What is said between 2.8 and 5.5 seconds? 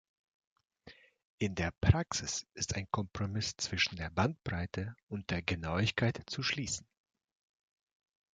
Kompromiss zwischen der Bandbreite und der